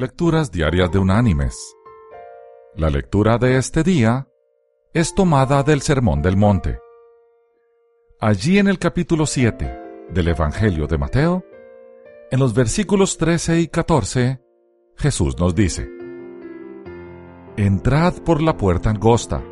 [0.00, 1.74] Lecturas Diarias de Unánimes.
[2.76, 4.28] La lectura de este día
[4.94, 6.78] es tomada del Sermón del Monte.
[8.20, 11.44] Allí en el capítulo 7 del Evangelio de Mateo,
[12.30, 14.40] en los versículos 13 y 14,
[14.94, 15.90] Jesús nos dice,
[17.56, 19.42] Entrad por la puerta angosta,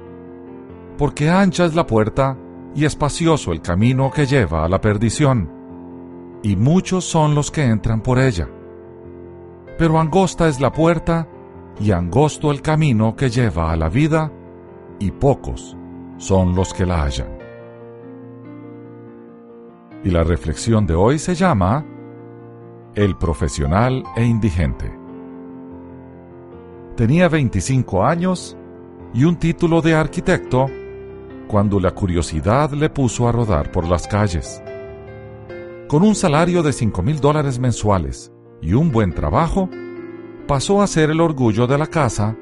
[0.97, 2.39] porque ancha es la puerta
[2.73, 8.01] y espacioso el camino que lleva a la perdición, y muchos son los que entran
[8.01, 8.49] por ella
[9.79, 11.29] pero angosta es la puerta
[11.79, 14.33] y angosto el camino que lleva a la vida,
[14.99, 15.77] y pocos
[16.17, 17.39] son los que la hallan.
[20.03, 21.85] Y la reflexión de hoy se llama
[22.95, 24.91] El profesional e indigente.
[26.97, 28.57] Tenía 25 años
[29.13, 30.67] y un título de arquitecto
[31.47, 34.63] cuando la curiosidad le puso a rodar por las calles.
[35.89, 39.69] Con un salario de 5 mil dólares mensuales y un buen trabajo,
[40.47, 42.37] pasó a ser el orgullo de la casa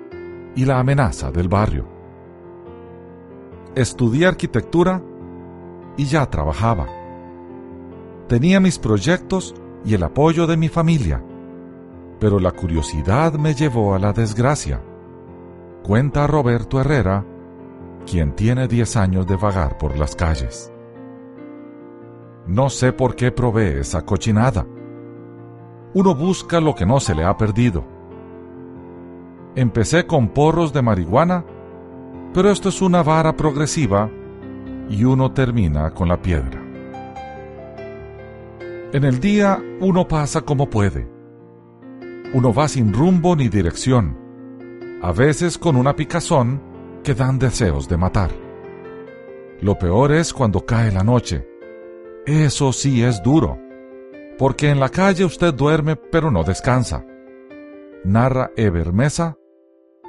[0.54, 1.88] y la amenaza del barrio.
[3.74, 5.02] Estudié arquitectura
[5.96, 6.86] y ya trabajaba.
[8.28, 11.22] Tenía mis proyectos y el apoyo de mi familia,
[12.20, 14.80] pero la curiosidad me llevó a la desgracia.
[15.82, 17.24] Cuenta Roberto Herrera,
[18.06, 20.70] quien tiene 10 años de vagar por las calles.
[22.46, 24.66] No sé por qué probé esa cochinada
[25.94, 27.84] uno busca lo que no se le ha perdido.
[29.54, 31.44] Empecé con porros de marihuana,
[32.32, 34.10] pero esto es una vara progresiva
[34.90, 36.60] y uno termina con la piedra.
[38.92, 41.08] En el día uno pasa como puede.
[42.32, 44.18] Uno va sin rumbo ni dirección,
[45.00, 46.60] a veces con una picazón
[47.04, 48.30] que dan deseos de matar.
[49.60, 51.48] Lo peor es cuando cae la noche.
[52.26, 53.63] Eso sí es duro
[54.38, 57.04] porque en la calle usted duerme pero no descansa.
[58.04, 59.36] Narra Eber Mesa,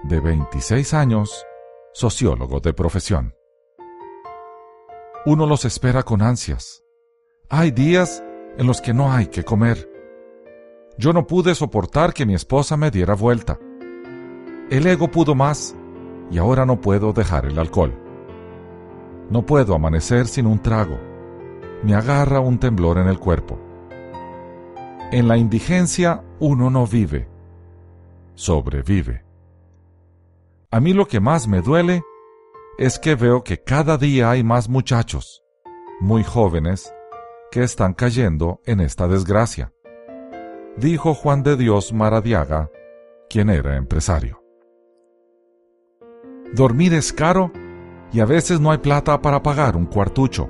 [0.03, 1.45] de 26 años,
[1.93, 3.33] sociólogo de profesión.
[5.25, 6.83] Uno los espera con ansias.
[7.49, 8.23] Hay días
[8.57, 9.89] en los que no hay que comer.
[10.97, 13.59] Yo no pude soportar que mi esposa me diera vuelta.
[14.69, 15.75] El ego pudo más
[16.31, 17.93] y ahora no puedo dejar el alcohol.
[19.29, 20.99] No puedo amanecer sin un trago.
[21.83, 23.59] Me agarra un temblor en el cuerpo.
[25.11, 27.29] En la indigencia uno no vive,
[28.33, 29.23] sobrevive.
[30.71, 32.03] A mí lo que más me duele
[32.77, 35.43] es que veo que cada día hay más muchachos,
[36.01, 36.91] muy jóvenes,
[37.51, 39.71] que están cayendo en esta desgracia,
[40.75, 42.69] dijo Juan de Dios Maradiaga,
[43.29, 44.43] quien era empresario.
[46.53, 47.51] Dormir es caro
[48.11, 50.49] y a veces no hay plata para pagar un cuartucho.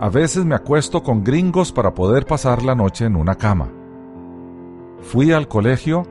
[0.00, 3.70] A veces me acuesto con gringos para poder pasar la noche en una cama.
[5.02, 6.04] Fui al colegio,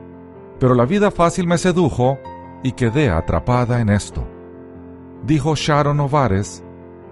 [0.60, 2.16] pero la vida fácil me sedujo
[2.62, 4.24] y quedé atrapada en esto.
[5.26, 6.62] Dijo Sharon Ovares,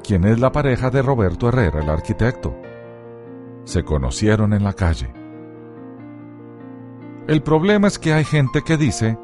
[0.05, 2.55] quien es la pareja de Roberto Herrera, el arquitecto.
[3.65, 5.12] Se conocieron en la calle.
[7.27, 9.19] El problema es que hay gente que dice,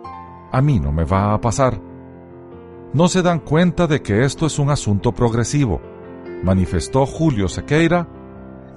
[0.51, 1.81] a mí no me va a pasar.
[2.93, 5.94] No se dan cuenta de que esto es un asunto progresivo
[6.44, 8.06] manifestó Julio Sequeira,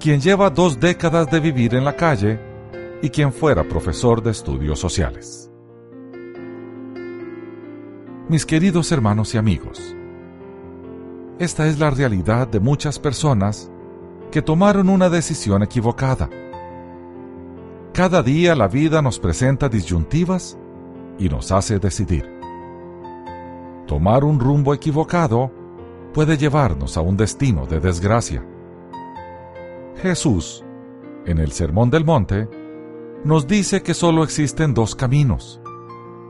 [0.00, 2.40] quien lleva dos décadas de vivir en la calle
[3.02, 5.50] y quien fuera profesor de estudios sociales.
[8.28, 9.94] Mis queridos hermanos y amigos,
[11.38, 13.70] esta es la realidad de muchas personas
[14.32, 16.28] que tomaron una decisión equivocada.
[17.92, 20.58] Cada día la vida nos presenta disyuntivas
[21.18, 22.38] y nos hace decidir.
[23.86, 25.50] Tomar un rumbo equivocado
[26.12, 28.44] puede llevarnos a un destino de desgracia.
[30.02, 30.64] Jesús,
[31.26, 32.48] en el Sermón del Monte,
[33.24, 35.60] nos dice que solo existen dos caminos,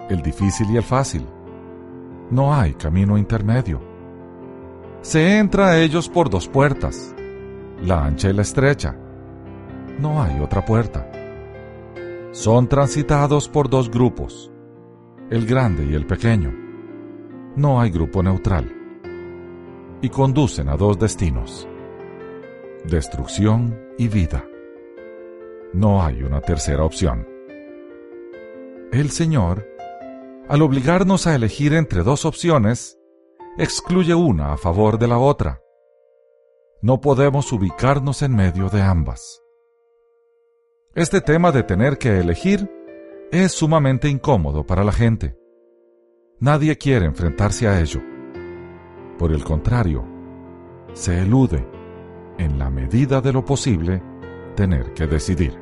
[0.08, 1.26] el difícil y el fácil.
[2.30, 3.80] No hay camino intermedio.
[5.02, 7.14] Se entra a ellos por dos puertas,
[7.82, 8.96] la ancha y la estrecha.
[9.98, 11.10] No hay otra puerta.
[12.32, 14.50] Son transitados por dos grupos,
[15.30, 16.52] el grande y el pequeño.
[17.56, 18.77] No hay grupo neutral
[20.00, 21.68] y conducen a dos destinos,
[22.84, 24.44] destrucción y vida.
[25.72, 27.26] No hay una tercera opción.
[28.92, 29.66] El Señor,
[30.48, 32.98] al obligarnos a elegir entre dos opciones,
[33.58, 35.60] excluye una a favor de la otra.
[36.80, 39.42] No podemos ubicarnos en medio de ambas.
[40.94, 42.70] Este tema de tener que elegir
[43.30, 45.36] es sumamente incómodo para la gente.
[46.40, 48.00] Nadie quiere enfrentarse a ello.
[49.18, 50.04] Por el contrario,
[50.92, 51.66] se elude,
[52.38, 54.00] en la medida de lo posible,
[54.54, 55.58] tener que decidir.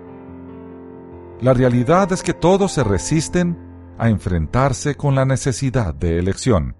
[1.40, 6.76] La realidad es que todos se resisten a enfrentarse con la necesidad de elección.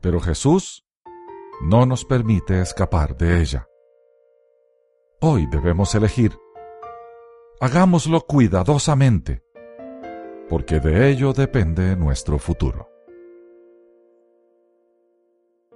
[0.00, 0.86] Pero Jesús
[1.62, 3.66] no nos permite escapar de ella.
[5.20, 6.36] Hoy debemos elegir.
[7.60, 9.42] Hagámoslo cuidadosamente,
[10.48, 12.93] porque de ello depende nuestro futuro.